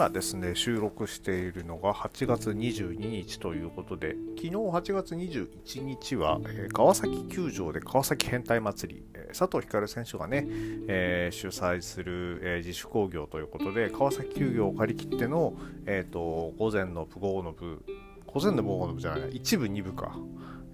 [0.00, 10.46] 今ですね収録しているのが8月22日ということで昨日8月21日は、えー、川崎球場で川崎変態祭り、えー、佐藤光選手がね、
[10.88, 15.52] えー、主催する、え自主興行ということで川崎球場を借り切っての、
[15.84, 17.84] えーと、午前の部午後の部
[18.26, 20.16] 午前の部午後の部じゃない一部二部か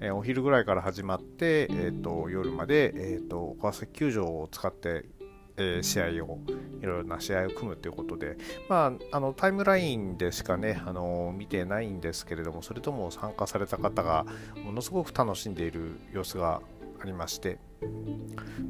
[0.00, 5.04] えお昼ぐらいから始まって、えーと、夜まで、えーと川崎球場を使って
[5.56, 6.38] えー、試合を
[6.80, 8.36] いろいろな試合を組むということで、
[8.68, 14.26] まあ、あのタイムラインでしかね、あの見てないんですけれどもそれとも参加された方が
[14.64, 16.60] ものすごく楽しんでいる様子が
[17.00, 17.58] ありまして、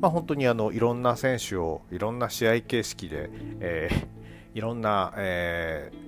[0.01, 6.05] まあ、本当にあのいろんな選手をいろんな試合形式で、えー、いろんな、えー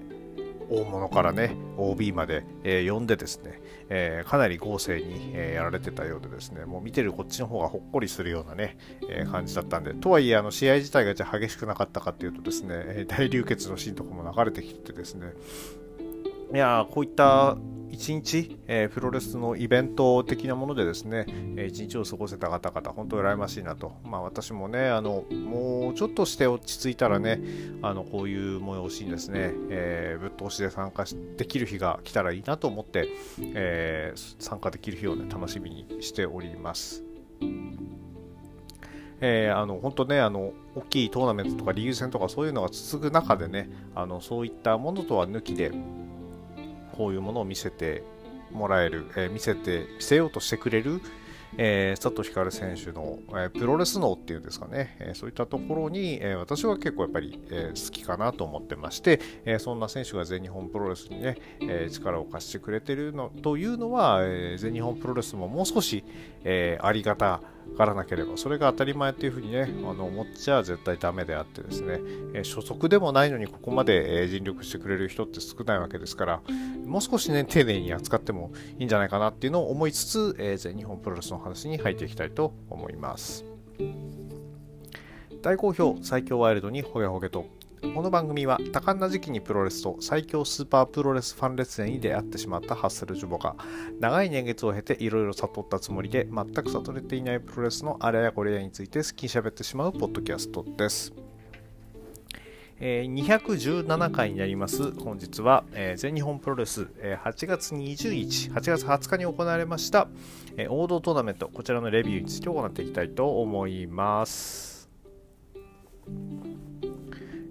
[0.70, 8.76] 大物からね OB まで、えー、呼んでですね、えー、かなり豪勢に、えー、やられてたようでですねもう見てるこっちの方がほっこりするようなね、
[9.08, 15.32] え感じだったんでとはいえあの試合自体がじゃ激しくなかったかっていうとですね大流血のシーンとかも流れてきてですね
[16.52, 17.56] いやこういった
[17.90, 23.92] 一日、えー、プロレスのイベント的なものでですね、えー、一日を過ごせた方々、本当羨ましいなと。
[24.04, 27.40] まあ私もね、あの、もうちょっとして落ち着いたらね、
[27.82, 31.04] あの、こういう催しにですね、えー、ぶっ通しで参加
[31.36, 33.08] できる日が来たらいいなと思って、
[33.54, 37.04] えー、参加できる日をね、楽しみにしております。
[39.20, 45.72] えー、あの本当ねあの大きいトーナメントとかリーグ戦とかそういうのが続く中でねあのそういったものとは抜きで
[46.98, 48.02] こういうものを見せて
[48.50, 51.00] もらえる、えー、見せて見せようとしてくれる、
[51.56, 66.04] えー、佐藤光選手の、えー、プロレス脳っていうんですかね、えー、そういったところに、え私は結構やっぱり、え好きかなと思ってまして、えそんな選手が全日本プロレスにね、え力を貸してくれてるのというのは、え全日本プロレスももう少し、
[66.44, 67.40] えありがた
[67.76, 72.00] からなければそれが当たり前というふうにねあの思っちゃ絶対ダメであってですね、
[72.34, 76.42] え所属でもないのにここまで、え尽力してくれる人って少ないわけですから
[76.84, 83.44] もう少しね丁寧に扱ってもいいんじゃないかなっていうのを思いつつ、え全日本プロレスの話に入っていきたいと思います。
[85.42, 87.46] 大好評最強ワイルドにホゲホゲと
[87.80, 93.54] この番組は多感な時期にプロレスと最強スーパープロレスファン列伝に出会ってしまったハッセルジュボが
[94.00, 101.12] 長い年月を経ていろいろ悟ったつもりで全く悟れていないプロレスのあれやこれやについて好きに喋ってしまうポッドキャストです。
[102.80, 110.06] えー、217回になります本日は、えー、全日本プロレス、えー、8月20日、8月20日に行われました、
[110.56, 114.77] えー、王道トーナメント、こちらのレビューについて行っていきたいと思います。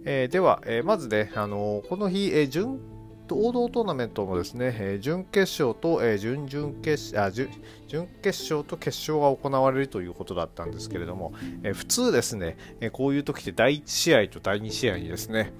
[0.10, 2.80] えー、では、えー、まずね、あのー、この日、えー、準
[3.30, 7.50] 王道トーナメントのですね、えー、準決勝と、えー、準々決あ準
[7.90, 15.52] 準決勝と決勝が行われるということだったんですけれども、えー、普通ですね、え、こういう時って第1試合と第2試合にですね、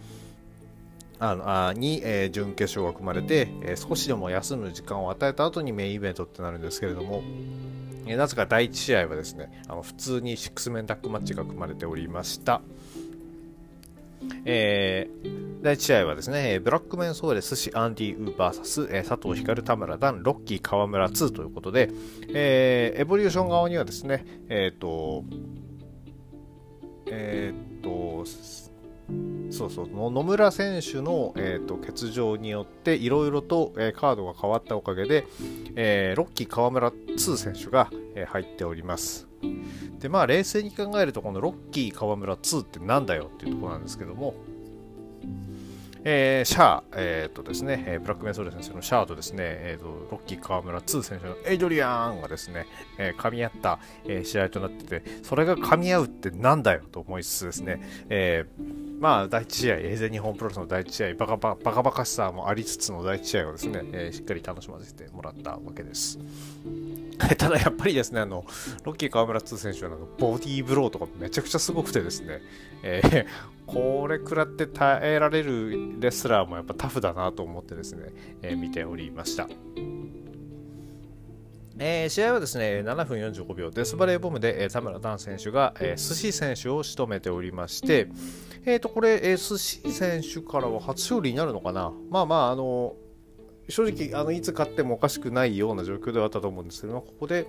[1.20, 7.22] あのあに、えー、準決勝が組まれて、えー、少しでも休む時間を与えた後にメインイベントってなるんですけれども、
[8.06, 12.62] えー、なぜか第1試合はですねあの普通にシックスメンタックマッチが組まれておりました。
[14.46, 21.90] えー、第1試合はですね、ブラックメンソーレ寿司アンディ・ウー VS、えー、佐藤光田村ダンロッキー川村2ということで、
[22.30, 25.24] えー、エボリューション側にはですね、えっ、ー、と、
[27.08, 28.26] えっ、ー、と、
[29.50, 35.26] そうそう野村選手の、えーと、欠場によっていろいろと、えー、カードが変わったおかげで、
[35.76, 39.28] えー、ロッキー川村2選手が、えー、入っております。
[40.00, 44.36] でまあ冷静に考えるとこのロッキー川村2ってなんだよっていうところなんですけども
[46.10, 52.66] えー、シャー、えー、とですね、えー、ブラックメンソール先生のシャーとですね、えーと、ロッキー川村2選手のエイドリアンがですね、
[52.98, 66.20] えー、噛み合った、えー、試合となってて、それが噛み合うってなんだよと思いつつですね、えー、まあ、第1試合、全日本プロレスの第1試合、バカババカバカしさもありつつの第1試合をですね、えー、しっかり楽しませてもらったわけです。
[67.38, 68.46] ただやっぱりですね、あの、
[68.84, 72.42] ロッキー川村2選手はのボディーブローとかめちゃくちゃすごくてですね、
[72.84, 73.26] えー、
[73.66, 79.48] これ食らって耐えられるレスラーもやっぱタフだなと思ってですね、えー、見ておりました。
[81.80, 88.10] えー、試合はですね、7分45秒、デスバレーボムで、えー、田村段選手が、えー、寿司選手を仕留めておりまして、
[88.66, 92.96] えー、とこれ、えー、寿司選手からは初勝利になるのかなまあまあ、あの
[93.70, 97.48] 正直あのいつ勝ってもおかしくないような状況ではあったと思うんですけどここで、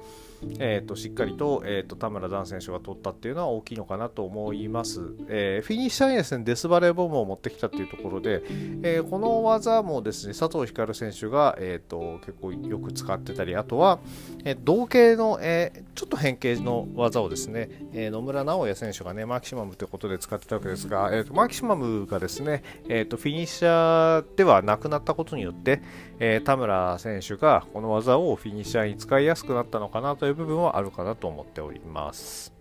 [0.59, 8.43] えーと、しっかりと,、えーと、田村段選手が取ったっていうのは大きいのかなと思います、えー、フィニッシャーにですねデスバレーボムを持ってきたっていうところで、
[8.83, 14.01] えー、この技もですね佐藤光選手が、えーと、結構よく使ってたりあとは、
[14.45, 25.83] えー、同系の、えー、ちょっと変形の技をですね、えー、野村直哉選手がね、マキシマムということで使ってたわけですが、えーと、マキシマムがですね、えーと、フィニッシャーではなくなったことによって、
[26.21, 32.53] えー、田村選手がこの技をフィニッシャーに使いやすくなったのかなという部分はあるかなと思っております。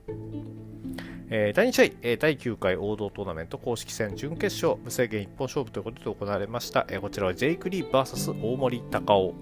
[1.30, 6.86] えー、第2試合、えー、第9回王道トーナメント公式戦準決勝、無制限一本勝負ということで行われました。
[6.90, 9.34] えー、こちらはジェイク・リー VS 大森隆夫。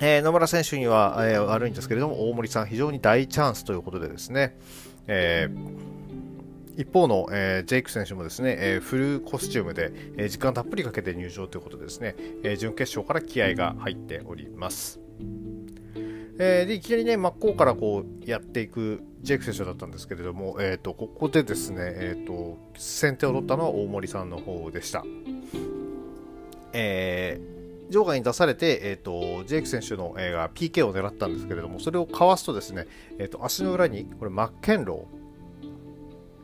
[0.00, 4.58] え、野村選手には、え、悪いんですけれども、大森さん、非常に大チャンスということでですね、
[5.06, 5.91] えー、
[6.76, 15.00] 一方の、えー、ジェイク選手もですね、えー、フルコスチュームで、えー、時間たっぷりかけて入場ということでですね、えー、準決勝から気合が入っております。
[16.38, 25.04] えー、でいきなりね、真っ向からこうやっていくジェイク選手だったんですけれども、えーと、ここでですね、えーと、先手を取ったのは大森さんの方でした。
[26.72, 32.86] えー、場外に出されて、えーと、ジェイク選手の、えー、PK を狙ったんですけれども、それをかわすとですね、
[33.18, 35.21] えー、と足の裏にこれマッケンロー、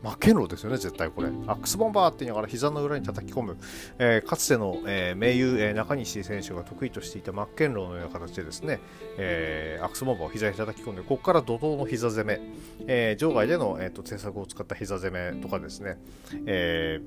[0.03, 1.29] マッケンローですよね、絶対これ。
[1.29, 3.57] アックスボンバーって言いながら膝の裏に叩き込む、
[3.99, 8.81] えー、かつての、えー、名優、えー、中西選手が得意としていたマッケンローのような形でですね、
[9.17, 12.41] えー、アックスボンバーを膝に叩き込んで、ここから怒涛の膝攻め、
[12.87, 15.99] え、場外での、えーと、政策を使った膝攻めとかですね、
[16.47, 17.01] え、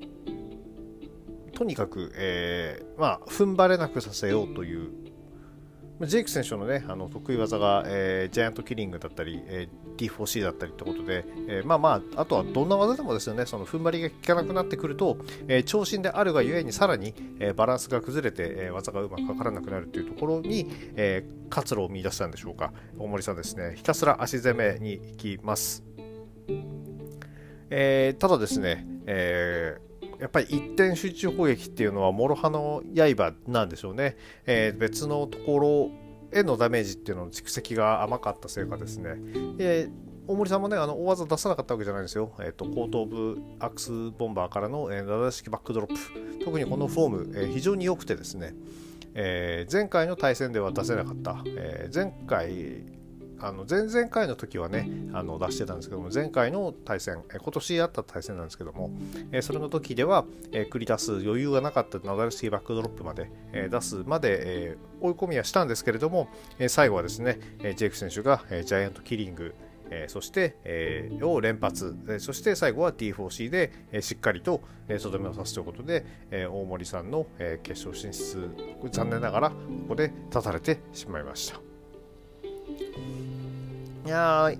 [1.54, 4.90] とにかく、え、まあ、踏ん張れなくさせようという。
[6.00, 15.18] ジェイク選手のね、あの得意技が、えー、ジャイアントキリングだったり、えー、D4C だったりってことで、えー、まあまあ、あとはどんな技でもですよね、その踏ん張りが効かなくなってくると、
[15.48, 22.72] えー、長身であるがゆえにさらに、えー、バランスが崩れて、えー、技がうまくかからなくなるというところに、えー、活路を見出したんでしょうか。
[22.98, 25.84] 大森さんですね、ひたすら足攻めに行きます。
[27.70, 29.92] えー、ただですね、えー
[30.22, 34.16] やっぱり一点集中攻撃っていうのは諸刃の刃なんでしょうね、
[34.46, 35.90] えー、別のところ
[36.32, 39.16] へのダメージっていうのの蓄積が甘かったせいかですね、
[39.58, 39.88] え、
[40.26, 42.32] 大森さんもね、あの大技出さなかったわけじゃないんですよ。
[42.40, 46.44] えっ、ー、と、後頭部アクスボンバーからの、えー、式バックドロップ。
[46.44, 48.54] 特にこのフォーム、えー、非常に良くてですね、
[49.14, 51.42] えー、前回の対戦では出せなかった。
[51.46, 52.84] え、前回
[53.42, 58.90] あの前々回の時はねあの出してたんですけども前回の対戦え今年あった対戦なんですけども、
[59.32, 64.38] えそれの時では、え繰り出す余裕がなかったナダルシーバックドロップまで、え出すまで、
[64.72, 66.28] え追い込みはしたんですけれども、
[66.58, 69.54] え最後はですね、えジェイク選手が、えジャイアントキリング
[69.90, 78.48] えそして、えー、を連発、えそして最後は T4C で、えしっかりととど、めを刺すということで、え大森さんの、え決勝進出
[78.90, 79.56] 残念ながらこ
[79.88, 81.60] こで立たれてしまいました。
[84.04, 84.52] いや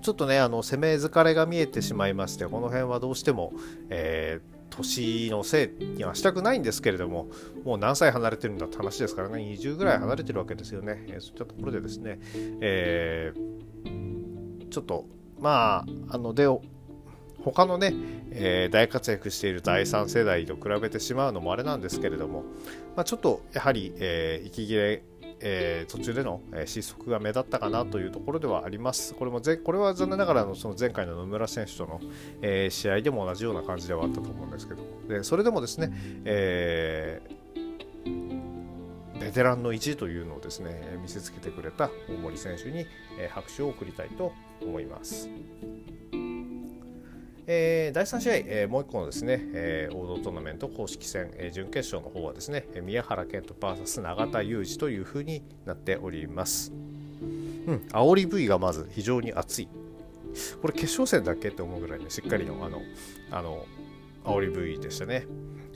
[0.00, 3.52] ちょっとね、あの攻め疲れが見えてしまいまして、この辺はどうしても、
[3.90, 7.26] えー、年のせいにはしたくないんですけれども、
[7.64, 11.04] もう何歳離れてるんだって話ですからね、20ぐらい離れてるわけですよね。
[11.08, 12.20] えー、そういったところでですね、
[12.60, 15.04] えー、ちょっと、
[15.40, 16.46] まあ、あの、で、
[17.42, 17.94] 他のね、
[18.30, 22.44] えー、大活躍している第3世代と比べてしまうのもあれなんですけれども、
[22.96, 25.02] まあ、ちょっとやはり、えー、息切れ
[25.40, 29.14] えー、途中での、え失速が目立ったかなというところではあります。
[29.14, 32.00] これもぜこれは残念ながらのその前回の野村選手との、
[32.42, 35.92] えー、試合でも同じような感じではあったと思うんですけどでそれでもですね、
[36.24, 42.86] えー、ベテランの意地というのをですね見せつけてくれた大森選手に、
[43.18, 44.32] え拍手を送りたいと
[44.62, 45.28] 思います。
[47.50, 56.72] えー、第3試合、えー、もう1個のですね、えー、王道トーナメント公式戦、えー、準決勝の方はですね、宮原健人 VS 永田裕二という風になっております。
[57.22, 59.68] うん、煽り部位がまず非常に熱い。
[60.60, 62.82] これ決勝戦だっけって思うぐらいね、しっかりのあの、
[63.30, 63.64] あの、
[64.24, 65.24] 煽り部位でしたね。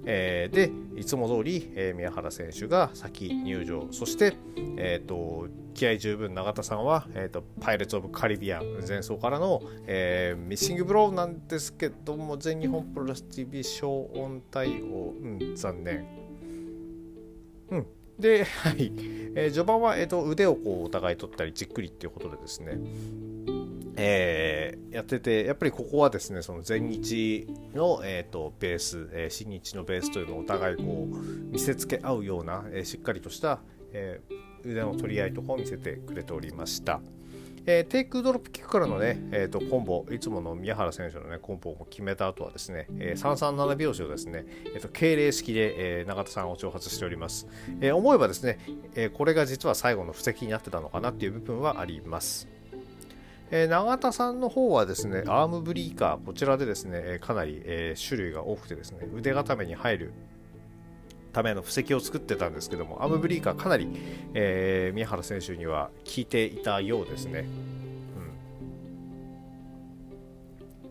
[0.05, 4.35] えー、で、いつも通り、えー、宮原選手が先入場、そして、
[4.77, 16.07] えーと、気合十分永田さんは、えーと、パイレーツ・オブ・カリビアン前走からの、えー、ミッシングブローなんですけども全日本プロレス TV 小音対応、うん、残念。
[17.71, 17.87] うん、
[18.19, 18.93] で、はい、
[19.35, 22.79] えー、序盤は、えーと腕をこうお互い取ったりじっくりっていうことでですね、
[23.97, 31.17] えー、やっててやっぱりここはですねその全日の、えーと、ベース、えー、新日のベースというのをお互いこう
[31.51, 33.61] 見せつけ合うような、えー、しっかりとした、
[33.93, 37.01] えー、腕の取り合いとかを見せてくれておりました。
[37.65, 44.45] えー、テイクドロップキックからのね、えーと、コンボ、いつもの宮原選手のね、コンボを決めた後はですね、えー、337拍子をですね、
[44.75, 47.47] えーと、敬礼式で、えー、永田さんを挑発しております。
[47.81, 48.59] えー、思えばですね、
[48.97, 52.49] えー、これが実は最後の布石になってたのかなっていう部分はあります。
[53.55, 60.15] えー、永田さんの方はですねアームブリーカーこちらでですねかなり、えー、種類が多くてですね腕固めに入る
[61.35, 63.89] ための布石を作ってたんですけどもアームブリーカーかなり、
[64.33, 67.45] えー、宮原選手には効いていたようですね、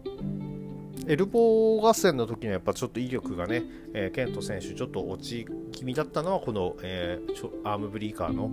[0.05, 3.63] うん、エルボー合戦の時にはやっぱちょっと威力がね、
[3.95, 8.51] えー、ケント選手ちょっと落ち気味だったのはこの、えー、アームブリーカーの、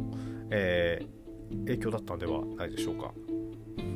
[0.49, 3.13] えー、影響だったんではないでしょうか。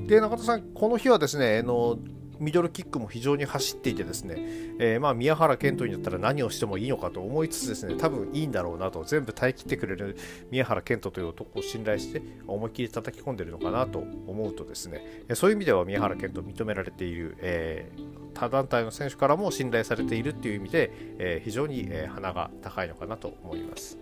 [0.06, 1.98] で中田さん、この日はですねあの
[2.42, 4.34] ミドルキックも非常に走っていてですね、
[4.80, 10.16] えー、まあ宮原健人にだったら何をしてもいいのかと思いつつですね多分いいんだろうなと全部耐え切ってくれる
[10.50, 23.98] 宮原健人という男を信頼して思いっきり叩き込んでるのかなと思うとですねそういう意味では宮原健人認められている、えー、他団体の選手からも信頼されているっていう意味で、えー、非常に、え鼻が高いのかなと思います。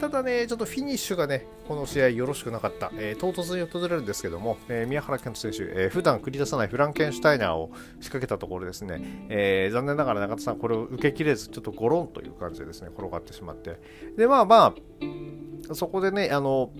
[0.00, 2.92] ただね、ちょっとフィニッシュがね、この試合よろしくなかった。
[2.94, 13.80] えー、唐突に訪れるんですけども、えー、宮原健人選手、えー、普段繰り出さないフランケンシュタイナーを仕掛けたところですね、えー、残念ながら中田さん、これを受けきれず、ちょっとゴロンという感じでですね、転がってしまって。
[14.16, 14.74] で、まあま
[15.70, 16.70] あ、そこでね、あの、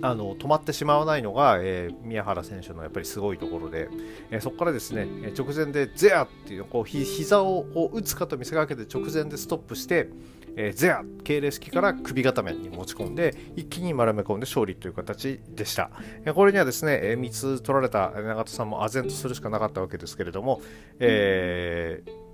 [0.00, 3.88] あの止まってしまわないのが、えー、宮原選手のやっぱりすごいところで、
[4.30, 10.08] えー、そこからですね直前でゼアっていうこうひ膝をこう打つかと見せかけて直前でストップして、
[10.56, 15.90] えー、ゼア系列式から首固めに持ち込んで一気に丸め込んで勝利という形でした、
[16.24, 20.60] え、これにはですね、え、3つ取られた永田さんも唖然とするしかなかったわけですけれども、
[20.98, 22.31] えー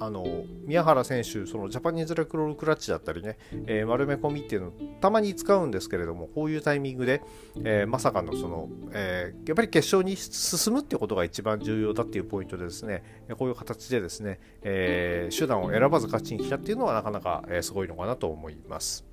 [0.00, 7.22] あの宮原選手、そのジャパニーズレクロールクラッチだったりね、えー、丸め込みっていうのをたまに使うんですけれども、こういうタイミングで、
[7.64, 13.02] えー、まさかのその、えー、やっぱり決勝に進むっていうことが一番重要だっていうポイントでですね、
[13.38, 19.04] こういう形でですね、え手段を選ばず勝ちに来たっていうのはなかなか、えすごいのかなと思います。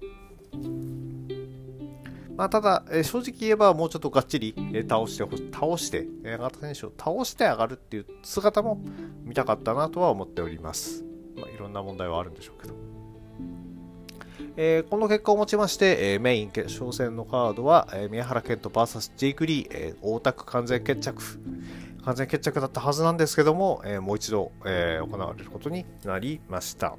[2.37, 5.23] まあ、ただ、え、正直言えばもうちょっとがっちり、え、倒して
[5.53, 8.81] 倒して、えー、選手を倒して上がるっていう姿も
[9.23, 11.03] 見たかったなとは思っております。
[11.35, 12.75] まあ、いろんな問題はあるんでしょうけど。
[14.57, 21.21] えー、この結果をもちまして、えー、メイン決勝戦のカードは、えー、宮原健人 VS ジェイク・リー、え、大田区完全決着。
[22.03, 26.97] 完全決着だったはずなんですけども、え、もう一度、え、行われることになりました。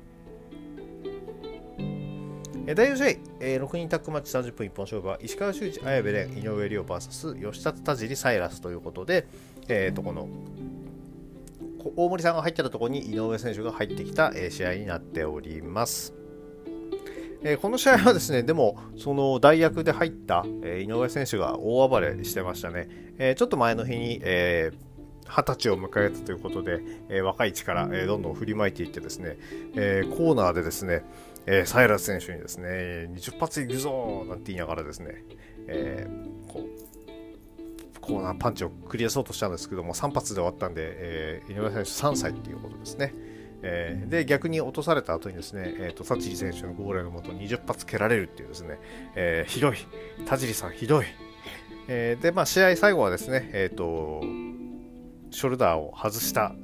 [2.64, 3.07] 第4試合、
[3.40, 9.26] えー、6人タックマッチ30分一本勝負は石川修司、綾部蓮、井上亮 VS 吉田田尻サイラスということで、
[9.66, 10.28] えー、とこの
[11.97, 16.14] 大森さんが入ってたところに井上選手が入ってきた、えー、試合になっております。
[17.42, 22.88] えー、この試合はですね、でも、その代役で入った、えー、井上選手が大暴れしてましたね。
[23.19, 24.71] えー、ちょっと前の日に、え
[25.26, 29.38] 20歳を迎えたということで、え若い力、えどんどん振りまいていってですね、
[29.75, 31.04] えコーナーでですね、
[31.46, 35.25] えー、サイラス選手にですね、20発いくぞなんて言いながらですね、
[35.66, 43.14] えー、こう、コーナーパンチをクリアそうとしたんですけども、3発で終わったんで、えー、井上選手3歳っていうことですね。
[43.62, 48.78] えー、で、逆に落とされた後にですね、えーと、サチリ選手のゴールのもと20発蹴られるっていうですね、
[49.14, 49.76] えー、ひどい。
[50.26, 51.06] 田尻さんひどい。
[51.88, 54.20] え、で、まあ、試合最後はですね、えっ、と、
[55.30, 56.54] ショルダーを外した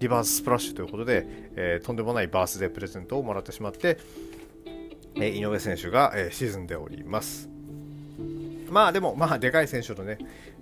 [0.00, 1.26] リバーススプラッシュということで、
[1.56, 3.98] えー、とんでもないバースデープレゼントをもらってしまって、
[5.14, 7.48] えー、井上選手が、えー、沈んでおります。
[8.70, 10.18] まあでも、まあ、でかい選手のね、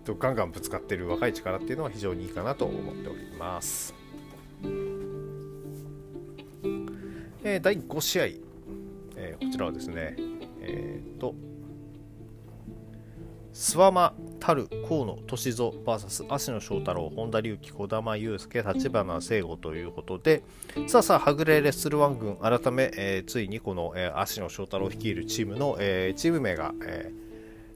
[0.07, 3.95] ガンガンぶつかってる若い力っていうのは非常にいいかなと思っております。
[7.45, 8.25] えー、第5試合、
[9.17, 10.17] えー、こちらはですね、
[10.61, 11.35] えっ、と、
[13.59, 20.45] 諏訪間たる河野歳三 VS 芦野翔太郎本田隆起児玉悠介立花聖吾ということで
[20.87, 27.19] さあさあはぐれレッスルワン軍改め、えー、ついにこの、えー、芦野翔太郎率いるチームの、えー、チーム名が、えー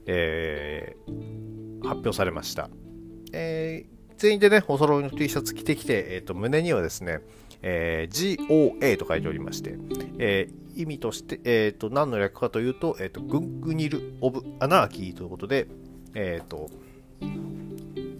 [0.05, 2.69] えー、発表されました、
[3.33, 7.19] えー、全員でねお揃いの T シャツ着てきて、えーと、胸にはですね
[7.63, 9.75] えー、GOA と書いておりまして、
[10.19, 15.67] えー、意味として、えーと、何の略かというと、えーと、グングニル・オブ・アナーキーということで、
[16.13, 16.69] え、ー、と、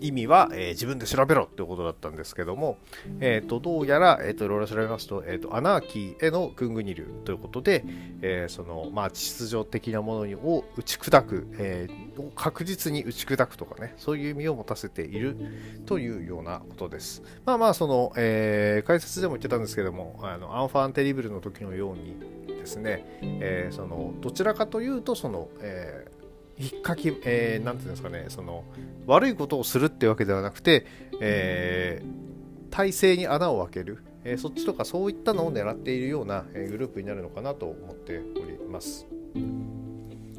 [0.04, 2.78] 意味は、えー、自分で調べろってことだったんですけども、
[3.22, 7.86] えーと、どうやら、えーと、いろいろ調べますと,、えーと、アナーキーへのグングニルということで、
[8.22, 15.38] えー、そのまあ、秩序的なものを打ち砕く、えー、確実に打ち砕くとかねそういう意味を持たせている
[15.86, 17.24] というようなことです。
[17.46, 22.18] まあまあその、えー、解説でも言ってたんですけどもあのアンファンテリブルの時のように
[22.48, 26.23] ですね、えー、そのどちらかというとその、えー
[26.58, 28.64] 引っかき、えー、なんていうんですかね、その、
[29.08, 30.86] 悪いことをするってわけではなくて、
[31.20, 39.08] えー、体制に穴を開ける、えー、そっちとかそういったのを狙っているような、え、グループになるのかなと思っております。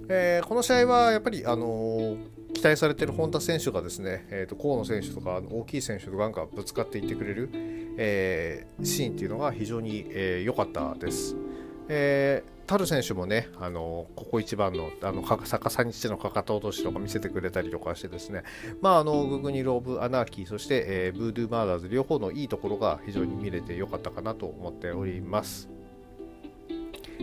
[0.08, 2.16] え、この試合はやっぱり、あの、
[2.54, 7.50] 期待されている本田選手がですね、えーと、河野選手とか大きい選手とガンガンぶつかっていってくれる、
[7.98, 11.36] えー、シーンっていうのが非常に良、えー、かったです。
[11.88, 18.42] えー、タル選手もね、あのここ一番のあの逆さにしてのかかと落としとか見せてくれたりとかしてですね、
[18.80, 25.68] まあ、あのググニローブ・アナーキー、そして、えー、ブードゥ・マーダーズ両方のいいところが非常に見れてよかったかなと思っております。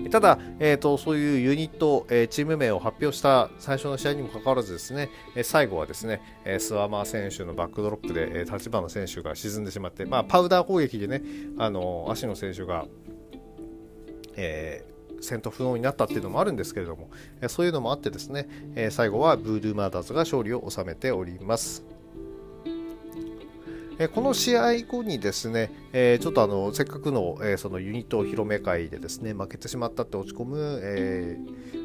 [0.09, 11.21] ただ、えーと、そういうユニット、えー、チーム名を発表した最初の試合にもかかわらずですね、えー、最後はですね、えー、スワマー選手のバックドロップで、えー、立花選手が沈んでしまって、まあ、パウダー攻撃でね、
[11.57, 12.85] あの足野選手が、
[14.35, 17.09] えー、戦闘不能になったっていうのもあるんですけれども、
[17.41, 21.83] えそういうのもあってですね、え最後はブードゥーマーダーズが勝利を収めております。
[23.99, 31.81] えこの試合後にですね、えちょっとあのせっかくの,、えそのユニットお披露目会でですね負けてしまったって落ち込む、えー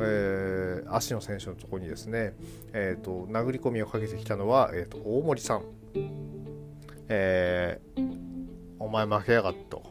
[0.00, 2.34] えー、足野選手のところにですね、
[2.72, 5.62] えーと、殴り込みをかけてきたのは、えーと、大森さん、
[7.08, 8.16] えー、
[8.78, 9.87] お前負けやがったと、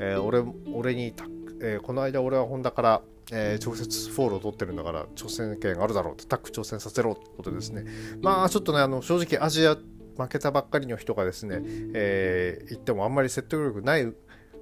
[0.00, 0.42] えー、俺
[0.72, 1.14] 俺に
[1.62, 3.02] えー、この間俺はホンダから、
[3.32, 7.84] えー、直接フォールを取ってるんだから挑戦権あるだろうってタック挑戦させろってことですね
[8.22, 9.76] まあちょっとねあの正直アジア
[10.16, 11.60] 負けたばっかりの人がですね、
[11.94, 14.12] えー、言ってもあんまり説得力ない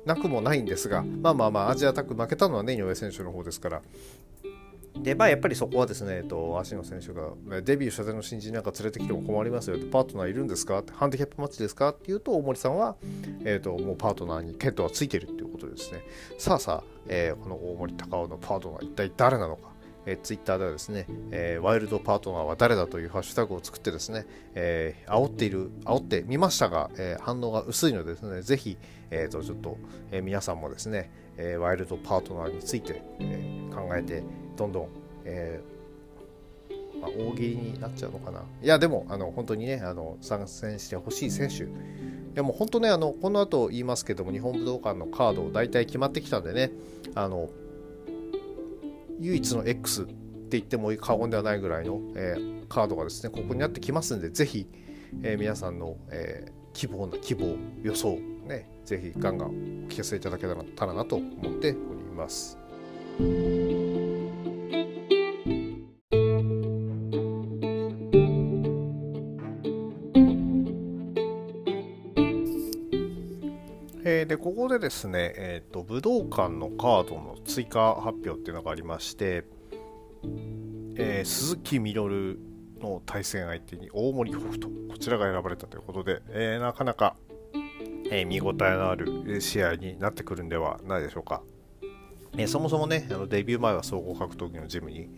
[0.04, 3.82] なくもないんですが、まあまあまあ、アジアタック負けたのはね、井上選手の方ですから。
[5.02, 7.30] で、まあ、やっぱりそこはですね、えっと、足野選手が、
[7.62, 12.96] デビューしたての新人なんか連れてきても困りますよってパートナーいるんですかってハンディキャップマッチですかって言うと、大森さんは、
[13.44, 16.02] えっと、もうパートナーにケントはついてるっていうことですね。
[16.38, 19.67] さあさあ、えー、この大森隆夫のパートナー、一体誰なのか。
[20.08, 24.24] えー、ツイッターではですね、えー、ワイルドパートナーは誰だというハッシュタグを作ってですね、
[24.54, 28.78] えー、煽っている、煽ってみましたが、えー、反応が薄いのでですね、ぜひ、
[29.10, 29.76] えー、とちょっと、
[30.10, 34.22] えー、皆さんもですね、えー、ワイルドパートナーについて、えー、考えて、
[34.56, 34.88] どんどん、
[35.26, 38.42] えーまあ、大喜利になっちゃうのかな。
[38.62, 41.66] いや、でも、あの本当にね、あの参戦してほしい選手、い
[42.34, 46.72] やも本当ね、あのこの後言いますけども、日本武道館のカード、大体決まってきたんでね、
[47.14, 47.50] あの
[49.20, 50.14] 唯一の X って
[50.58, 54.66] 言っても過言ではないぐらいの、えー、カードがですねここにあってきますんで是非、
[55.22, 59.52] えー、皆さんの、えー、希望な希望予想ね是非ガンガンお
[59.88, 62.58] 聞かせいただけたらなと思っております。
[74.28, 79.44] でここでですね、えーと、武道館のカードの追加発表っていうのがありまして、
[80.96, 82.38] えー、鈴木みのる
[82.78, 87.16] の対戦相手に大森北斗こちらが選ばれたということで、えー、なかなか、
[88.10, 91.42] えー、見応えのある試合になってくるんではないでしょうか、
[92.36, 95.08] えそもそもねあのデビュー前は総合格闘技のジムに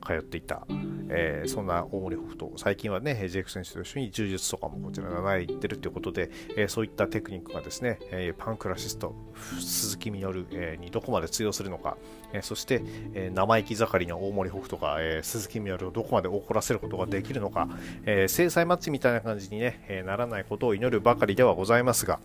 [0.00, 0.66] 通っていた、
[1.08, 9.14] えー、そんな大森北斗、最近はね、ジェイク選手と一緒に柔術とかもこちら習いってるということで、えー、そういったテクニックがですね、えー、パンクラシスト、
[9.60, 11.96] 鈴木みのる、えー、にどこまで通用するのか、
[12.32, 12.82] えー、そして、
[13.14, 17.68] えー、生意気盛りの大森北斗が、えー、鈴木みのるをどこまで怒らせることができるのか、
[18.06, 22.20] えー、制裁マッチみたいな感じにね、えー、ならないことを祈るばかりではございますが、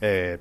[0.00, 0.38] え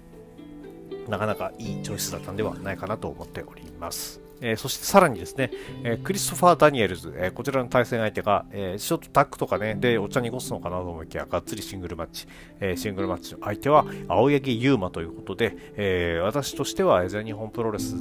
[0.90, 4.25] ー、なかなかいいチョイスだったんではないかなと思っております。
[4.41, 5.52] えー、そしてさらにですね、
[5.84, 12.28] えー、クリストファー・ダニエルズ、えー、こちらの対戦相手が、えちょっとタックとかね、でお茶濁すのかなと思いきや、がっつりシングルマッチ、
[12.60, 17.95] えシングルマッチの相手は青柳優馬ということで、え私としては全日本プロレス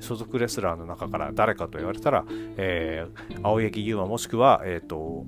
[0.00, 2.24] 所属レスラーの中から誰かと言われたら、
[2.56, 3.06] え
[3.42, 5.24] 青柳優馬もしくは、えっ、と、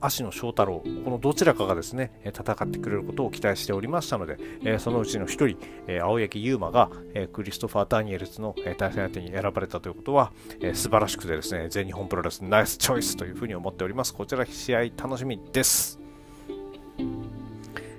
[0.00, 10.32] 芦野翔太郎、このどちらかがですね、戦ってくれることを期待しておりましたので、えそのうちの1人、え青柳優馬がえクリストファー・ダニエルズのえ対戦相手に選ばれたということは、
[10.74, 14.14] 素晴らしくてですね、全日本プロレスナイスチョイスというふうに思っております。
[14.14, 15.98] こちら試合楽しみです。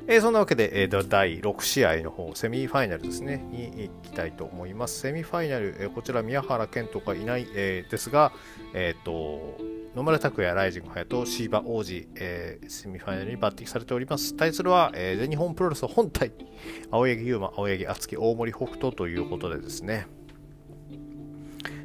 [0.09, 5.01] えー、そんなわけで、えー、第6試合の方、セミファイナルですね、に行きたいと思います。
[5.01, 8.31] セミファイナル、えー、こちら宮原健人がいない、えー、ですが、
[8.73, 9.57] えっ、と、
[9.97, 14.37] 野村拓也、ライジング隼人、シーバ王子、えー、セミファイナルに抜擢されております。
[14.37, 16.33] 対するは、えー、全日本プロレス本体、
[16.91, 20.05] 青柳優馬、青柳敦樹、大森北斗ということでですね、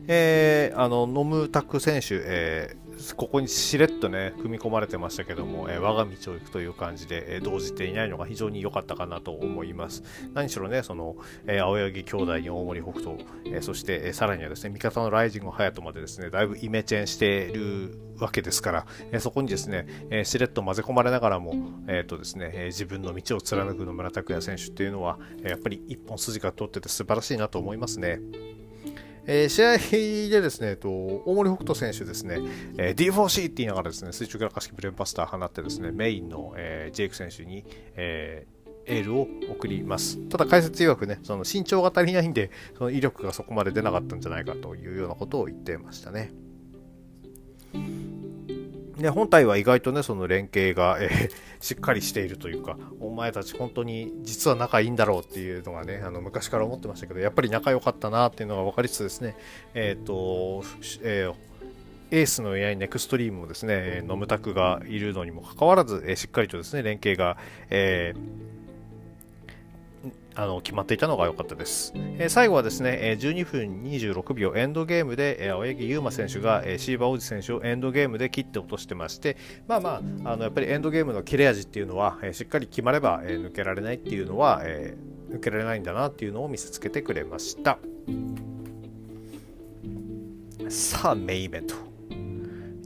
[0.09, 2.82] えー、あの、野村拓選手、えー、
[3.17, 10.03] ここにしれっとね、組み込まれてましたけども、えー、我が道を行くという感じで、えー、動じていないのが非常に良かったかなと思います。
[10.35, 21.55] 何しろね、その、えー、青柳兄弟に大森北斗、えそして、えさらにはですね、味方のライジング隼人までですね、だいぶイメチェンしているわけですから、えそこにですね、えしれっと混ぜ込まれながらも、
[21.89, 28.21] えっ、とですね、え自分の道を貫く野村拓也選手っていうのは、やっぱり一本筋が通ってて素晴らしいなと思いますね。
[29.27, 32.39] えー、試合でですね、と大森北斗選手ですね、
[32.77, 38.47] えー、D4C って言いながらですね、水中からかしブレンバスター放ってですね、メインの、えー、ジェイク選手に、え
[38.85, 40.19] エールを送ります。
[40.29, 46.33] ただ解説曰くね、その身長が足りないんで、その威力がそこまで出なかったんじゃないかというようなことを言ってましたね。
[49.03, 59.37] ね、本体は意外とね、その連携が、えー、 しっかりしているというか、お前たち本当に実は仲いいんだろうっていうのがね、あの昔から思ってましたけど、やっぱり仲良かったなっていうのが分かりつつですね、
[59.75, 60.63] えっ、ー、と、
[61.03, 61.35] えー
[62.15, 67.39] エースの AI ネクストリームもですね、ノムタクがいるのにもかかわらず、えしっかりとですね、連携が、
[67.71, 68.52] えー
[70.35, 71.93] あの決まっていたのが良かったです。
[71.95, 84.97] えー、最後はですね、え12分26秒エンドゲームで、え青柳優馬選手が、えシーバー王子選手をエンドゲームで切って落としてまして、まあまあ、あのやっぱりエンドゲームの切れ味っていうのは、えしっかり決まれば、え抜けられないっていうのは、え
[85.31, 87.79] 抜けられないんだなっていうのを見せつけてくれました。
[90.69, 91.92] さあ、メインイベント。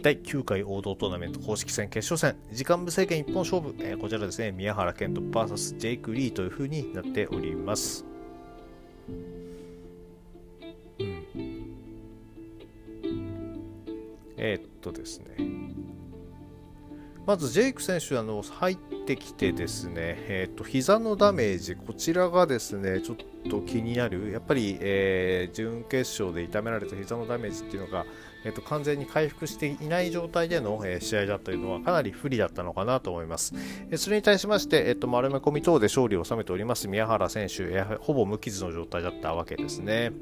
[0.07, 8.07] 第9回王道トーナメント公式戦決勝戦、時間無制限一本勝負、えー、こちらですね、宮原健人 VS ジェイク・リーという風になっております。
[9.11, 9.13] う
[11.03, 11.27] ん、
[14.37, 15.27] えー、っとですね、
[17.27, 23.17] まずジェイク選手あの入ってきてですね、えーと、膝のダメージ、こちらがですねちょっ
[23.51, 28.07] と気になる、やっぱり、えー、準決勝で痛められた膝のダメージっていうのが、
[28.47, 33.53] えーと、完全に回復していない状態での、え、試合だというのはかなり不利だったのかなと思います。
[33.91, 40.13] え、それに対しまして、えーと、丸め込み等で勝利を収めております宮原選手、え、ほぼ無傷の状態だったわけですね。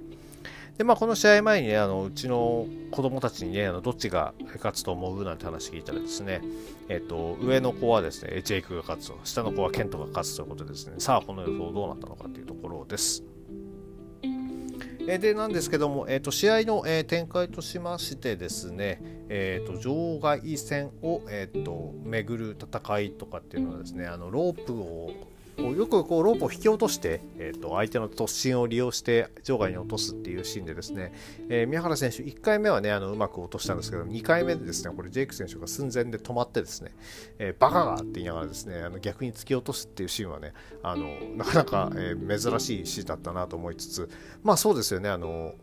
[0.79, 6.41] で、まあ、この試合前にね、あのうちの子供たちにね、あのどっちが勝つと思うなんて話聞いたらですね、
[6.89, 13.34] えっ、と、上の子はですね、ジェイクが勝つと、下の子はケントが勝つということでですね、さあ、この予想どうなったのかというところです。
[15.07, 25.11] えで、なんですけども、えーと、試合の、えー、展開としましてですね、えーと、場外戦を、えーと巡る戦いとかっていうのはですね、あのロープを
[25.59, 31.13] よくこうロープを引き落として、えー、と相手の突進を利用して場外に落とすっていうシーンでですね、
[31.49, 36.93] えー、宮原選手1回目はねあのうまく落としたんですけど2回目でですねこれジェイク選手が寸前で止まってですね、
[37.39, 44.11] えー、バカがって言いながらですねあの逆に突き落とすっていうシーンはねあのなかなか、えー、珍しいシーンだったなと思いつつ
[44.43, 45.55] まあそうですよねあの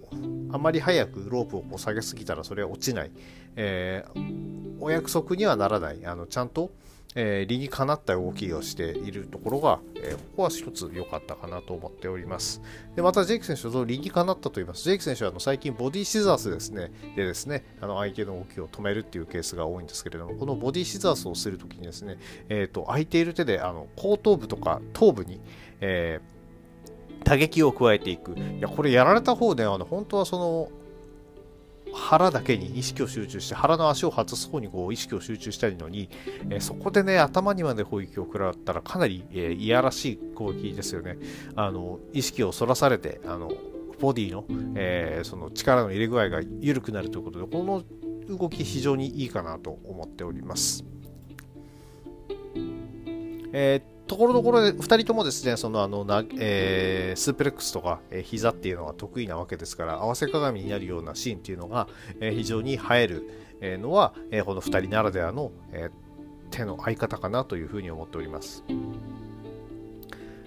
[0.51, 3.11] あまり早くロープをこう下げすぎたらそれは落ちない、
[3.55, 6.05] えー、お約束にはならない。
[6.05, 6.71] あのちゃんと
[7.15, 12.61] えー、理にかなった動きをしているところが、えー、ここは一つ良かったかなと思っております。
[12.95, 14.83] でまた、ジェイク選手と理にかなったと言います。
[14.83, 22.17] ジェイク選手はあの最近ボディシザースですね、でですね、あの相手の動きを止めるっていうケースが多いんですけれども、このボディシザースをするときにですね、
[22.49, 25.41] えーと、空いている手であの後頭部とか頭部に、
[25.81, 28.31] えー、打撃を加えていく。
[28.31, 30.71] いや、これやられた方で、あの本当はその
[31.93, 36.09] 腹だけに意識を集中して腹の足を外す方にこう意識を集中したいのに、
[36.49, 41.17] えー、そこでね頭にまで攻撃を食らったらかなり、えー、いやらしい攻撃ですよね
[41.55, 43.51] あの意識をそらされてあの
[43.99, 47.83] ボディの、えー、その力の入れ具合が緩くなるということでこの
[48.35, 50.85] 動き非常にいいかなと思っております。
[53.53, 61.87] えーところどころで2人ともですね、そのあのなえー、スープレックスとか、えー、膝っていうのが得意なわけですから、合わせ鏡になるようなシーンっていうのが、
[62.19, 63.29] えー、非常に映える、
[63.63, 65.91] えのは、えこの2人ならではの、え
[66.49, 68.63] 手の合い方かなというふうに思っております。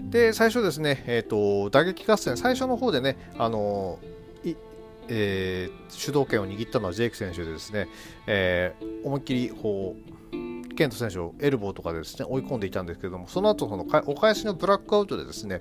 [0.00, 4.00] で、最初ですね、えーと、打撃合戦、最初の方でね、あの
[5.08, 7.88] えー、主導権を握ったのはジェイク選手でですね、
[8.26, 10.13] えー、思いっきりこう
[10.76, 15.60] ケント選手をエルボーとかでですね追い込んでいたんですけども、その後そのお返しのブラックアウトでですね、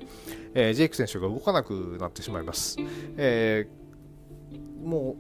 [0.53, 2.77] えー、ジェイク選手が動かなくなってしまいます。
[3.17, 5.15] えー、も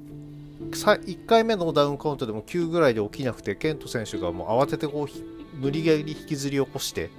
[0.61, 7.09] う1回目のダウンカウントでも9ぐらいで起きなくて、ケント選手がもう慌ててこう無理やり引きずり起こして、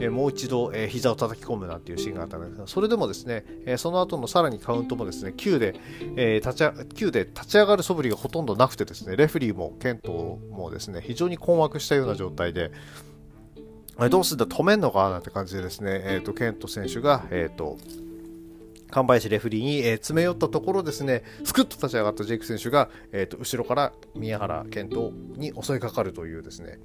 [0.00, 5.74] えもう一度、えー、膝を叩き込むなんていうシーンがあったんですが、それでもですね、え、その後のさらにカウントもですね、9で、
[6.16, 12.70] え、立ち9で立ち上がる素振りがほとんどなくてですね、レフリーもケントもですね、非常に困惑したような状態で、
[14.00, 17.76] えどうすんだ、止めんのかなんて感じでですね、えーと、ケント選手が、えーと、
[18.90, 26.78] 神林レフリーに、えー、詰め寄ったところですね、すくっと立ち上がったジェイク選手が、えーと、後ろから宮原健人に襲いかかるというですね、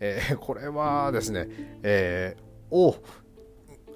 [0.00, 1.48] えー、これはですね、
[1.82, 2.96] えー、を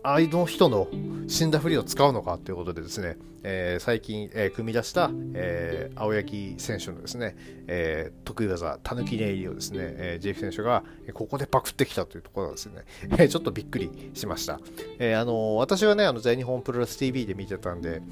[0.04, 0.88] 相の人の
[1.28, 7.36] 死んだふりを使うのかということでですね、えー、最近、えー、組み出した、えー、青柳選手のですね、
[7.68, 10.82] えー、得意技、たぬき寝入りをですね、えー、ジェフ選手が
[11.14, 12.82] ここでパクってきたというところなんですね、
[13.18, 14.60] え、ちょっとびっくりしました。
[14.98, 18.02] え、あの私はね、あの全日本プロレス TV で見てたんで、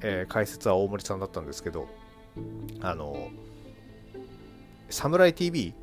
[0.00, 1.86] えー、解説は大森さんだったんですけど、
[2.80, 3.28] あの、
[4.88, 5.74] サムライ TV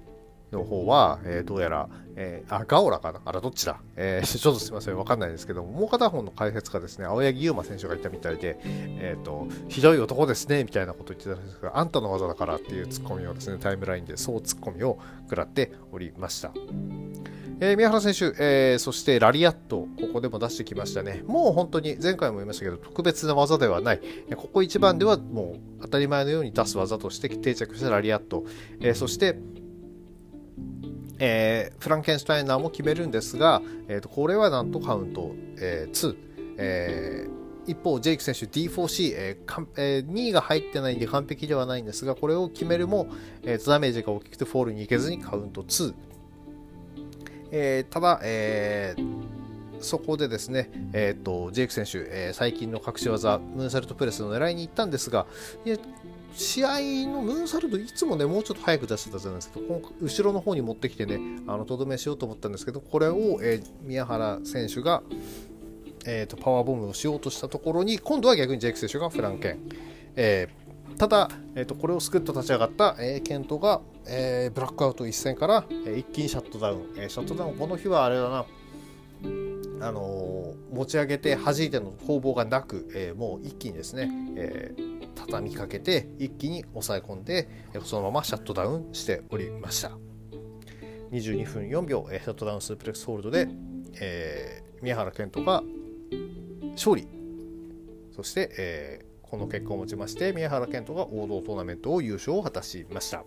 [0.51, 3.21] の方は、えー、どうやら、えー、あ、ガオラかな？
[3.25, 16.51] あら、どっちだ、えー、 ちょっとすみません、わかんないですけども、もう片方の解説がですね、青柳優馬選手がいたみたいで、えっ、ー、と、ひどい男ですね、みたいなこと言ってたんですが、あんたの技だからっていうツッコミをですね、タイムラインでそうツッコミを食らっておりました。
[17.59, 21.23] えー、宮原選手、えー、そしてラリアット、ここでも出してきましたね。
[21.25, 24.01] もう本当に前回も言いましたけど、特別な技ではない。
[24.35, 28.43] ここ一番ではもう当たり前のように出す技として定着したラリアット。
[28.79, 29.39] えー、そして、
[31.19, 36.27] えー、フランケンシュタイナーも決めるんですが、えー、とこれはなんとカウント、えー、2。
[36.59, 43.07] えー、一方、ジェイク選手 D4C、えーかえー、2位が入ってないんで完璧ではないんですが、これを決めるも、
[43.43, 45.93] えー、ダメージが大きくてフォールに行けずにカウント2。
[47.51, 55.27] えー、ただ、えー、そこでですね、えーと、ジェイク選手、えー、最近の隠し技、ムーンサルトプレスの狙いに行ったんですが、
[56.33, 59.59] 試合のムーンサルトいつもね、もうちょっと早く出してたじゃないですか、
[60.01, 65.01] 後ろの方に持ってきてね、あのとどめしようと思ったんですけど、これを、えー、宮原選手が、
[66.05, 69.59] えーと、パワーボムをしようとしたところに、今度は逆にジェイク選手がフランケン。
[70.15, 78.45] えーただ、えーと、これをすくっと立ち上がった、えー、ケントが、えー、ブラックアウト一戦から、え、一気にシャットダウン、え、シャットダウンこの日はあれだな。
[79.79, 87.47] あの、持ち上げて弾いての攻防がなく、えー、もう一気にですね、えー、畳みかけて一気に抑え込んで、
[87.83, 89.91] そのままシャットダウンしておりました
[91.11, 93.47] 22分4秒、えー、シャットダウンスープレックスホールドで、
[93.99, 95.63] えー、宮原健人が
[96.73, 97.07] 勝利
[98.15, 103.23] そして、えー、この結果をもちまして宮原健人が王道トーナメントを優勝を果たしました。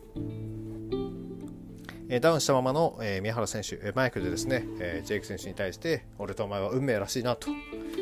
[2.18, 7.48] ダウンしたままの、え宮原選手、マイクでですね、えジェイク選手に対して、俺とお前は運命らしいなと、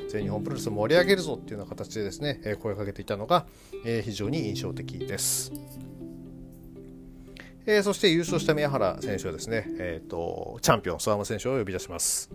[0.09, 3.45] 全日本プロレスを盛り上げるぞっていうような形でですね、え声をかけていたのが、
[3.85, 5.53] え非常に印象的です。
[7.67, 12.31] えそして優勝した宮原選手はですね、えーと、チャンピオン、諏訪間選手を呼び出します。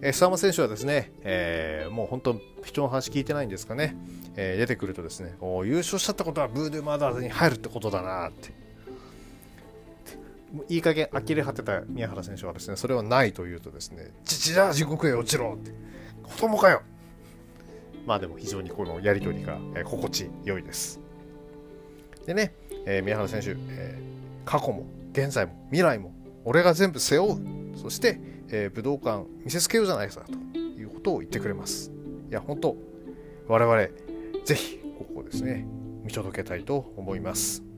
[0.00, 3.94] えー、諏訪間選手はですね、えー、もう本当、人の話聞いてないんですかね、
[4.36, 8.69] えー、出てくるとですね、お優勝しちゃったことはブードゥーマダーズに入るってことだなって。
[10.68, 15.72] いい加減呆れ果てた宮原選手はですね、それはないというとですね、父じゃあ地獄へ落ちろって、
[16.22, 16.82] 子供かよ
[18.06, 21.00] まあでも非常にこのやりとりが、え、心地良いです。
[22.26, 22.54] でね、
[22.86, 26.12] えー、宮原選手、えー、過去も現在も未来も
[26.44, 27.60] 俺が全部背負う。
[27.76, 31.92] そして、えー、武道館見せつけようじゃないかということを言ってくれます。
[32.30, 32.76] いや、本当
[33.46, 35.66] 我々、ぜひ、ここをですね、
[36.02, 37.69] 見届けたいと思います。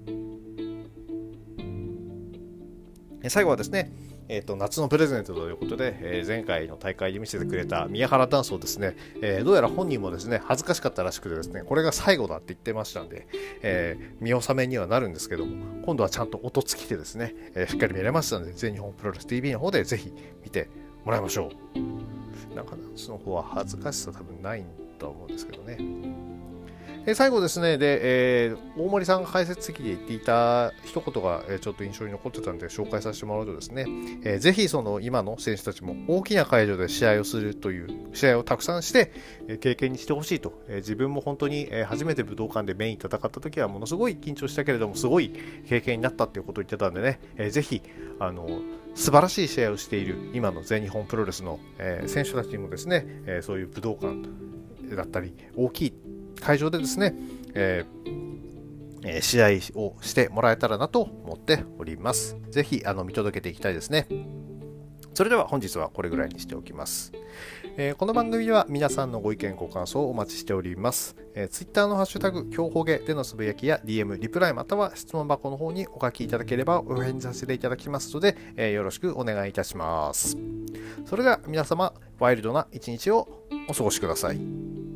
[3.28, 3.92] 最後はですね、
[4.28, 13.26] えーと、夏のプレゼントということで、えー、前回の大会で見せてくれた宮原ダンスをですね、えー、どうやら本人もですね恥ずかしかったらしくてですねこれが最後だって言ってましたんで、
[13.62, 20.12] えー、見納めにはなるんですけども今度はちゃんと音付きでですね、えしっかり見れましたので全日本プロレス TV の方でぜひ
[20.44, 20.68] 見て
[21.04, 22.54] もらいましょう。
[22.54, 24.64] なんかダンスの方は恥ずかしさ多分ない
[24.98, 26.32] と思うんですけどね。
[27.05, 33.87] え最後ですね、で、えー、大森さんが解説席で言っていた一言が、えー、ちょっと印象に残ってたんで紹介させてもらうとですね、
[34.23, 39.12] えー、ぜひその今の選手たちも大きな会場で試合をするという試合をたくさんして、
[39.49, 45.33] え経験にしてほしいと、え自分も本当に、え初めて武道館でメイン戦った時はものすごい緊張したけれどもすごい
[45.69, 47.83] 経験になったっていうことを言ってたんでね、えー、ぜひ
[48.21, 48.47] あの
[48.95, 54.29] 素晴らしい試合をしている今の全日本プロレスの、え選手たちにもですね、えそういう武道館
[54.95, 56.12] だったり大きい
[56.42, 57.14] 会場でですね、
[57.55, 62.37] えー、試合をしてもらえたらなと思っております。
[62.50, 64.07] ぜひあの見届けていきたいですね。
[65.14, 67.12] それでは本日はこれぐらいにしておきます。
[67.76, 71.16] えー、この番組では皆さんのご意見ご感想をお待ちしております。
[71.35, 80.37] えー、Twitter のハッシュタグ、今日ほげでのつぶやきや DM、リプライまたは質問箱の方にお書きいただければお返事させていただきますので、えー、よろしくお願いいたします。
[81.05, 83.28] それでは皆様、ワイルドな一日を
[83.68, 84.91] お過ごしください。